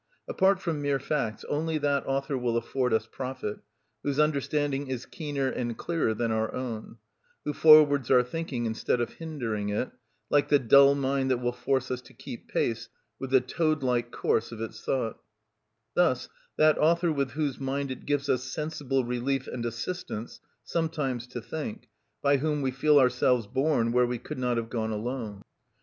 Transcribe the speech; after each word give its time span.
Apart 0.27 0.59
from 0.59 0.81
mere 0.81 0.97
facts, 0.97 1.43
only 1.43 1.77
that 1.77 2.03
author 2.07 2.35
will 2.35 2.57
afford 2.57 2.91
us 2.91 3.05
profit 3.05 3.59
whose 4.01 4.19
understanding 4.19 4.87
is 4.87 5.05
keener 5.05 5.47
and 5.47 5.77
clearer 5.77 6.15
than 6.15 6.31
our 6.31 6.51
own, 6.55 6.97
who 7.45 7.53
forwards 7.53 8.09
our 8.09 8.23
thinking 8.23 8.65
instead 8.65 8.99
of 8.99 9.13
hindering 9.13 9.69
it, 9.69 9.91
like 10.31 10.47
the 10.49 10.57
dull 10.57 10.95
mind 10.95 11.29
that 11.29 11.37
will 11.37 11.51
force 11.51 11.91
us 11.91 12.01
to 12.01 12.15
keep 12.15 12.47
pace 12.47 12.89
with 13.19 13.29
the 13.29 13.41
toad 13.41 13.83
like 13.83 14.09
course 14.09 14.51
of 14.51 14.59
its 14.59 14.83
thought; 14.83 15.19
thus 15.93 16.27
that 16.57 16.79
author 16.79 17.11
with 17.11 17.33
whose 17.33 17.59
mind 17.59 17.91
it 17.91 18.07
gives 18.07 18.27
us 18.27 18.43
sensible 18.43 19.03
relief 19.03 19.45
and 19.45 19.67
assistance 19.67 20.39
sometimes 20.63 21.27
to 21.27 21.39
think, 21.39 21.89
by 22.23 22.37
whom 22.37 22.63
we 22.63 22.71
feel 22.71 22.97
ourselves 22.97 23.45
borne 23.45 23.91
where 23.91 24.07
we 24.07 24.17
could 24.17 24.39
not 24.39 24.57
have 24.57 24.71
gone 24.71 24.89
alone. 24.89 25.43